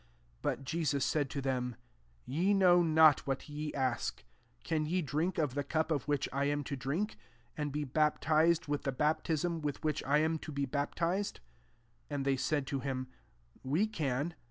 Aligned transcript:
38 0.41 0.41
But 0.41 0.63
Jesus 0.63 1.05
said 1.05 1.29
to 1.29 1.43
them," 1.43 1.75
Ye 2.25 2.55
know 2.55 2.81
not 2.81 3.27
what 3.27 3.47
ye 3.47 3.71
ask: 3.75 4.23
can 4.63 4.87
ye 4.87 5.03
drink 5.03 5.37
of 5.37 5.53
the 5.53 5.63
cup 5.63 5.91
of 5.91 6.07
which 6.07 6.27
I 6.33 6.45
am 6.45 6.63
to 6.63 6.75
drink? 6.75 7.17
and 7.55 7.75
he 7.75 7.83
baptized 7.83 8.65
with 8.67 8.81
the 8.81 8.91
baptism 8.91 9.61
with 9.61 9.83
which 9.83 10.03
I 10.03 10.17
am 10.17 10.39
to 10.39 10.51
be 10.51 10.65
bap 10.65 10.95
tized 10.95 11.33
V* 11.37 11.39
39 12.09 12.15
And 12.17 12.25
they 12.25 12.35
said 12.35 12.65
to 12.65 12.79
him," 12.79 13.09
We 13.73 13.85
can." 13.85 14.33